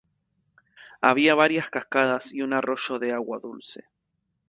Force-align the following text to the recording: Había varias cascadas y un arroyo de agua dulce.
Había 0.99 1.35
varias 1.35 1.69
cascadas 1.69 2.33
y 2.33 2.41
un 2.41 2.53
arroyo 2.53 2.97
de 2.97 3.13
agua 3.13 3.37
dulce. 3.37 3.85